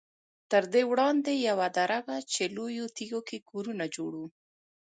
[0.51, 4.27] تر دې وړاندې یوه دره وه چې لویو تیږو کې کورونه جوړ وو.